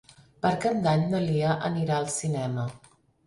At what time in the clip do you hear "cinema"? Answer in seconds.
2.17-2.67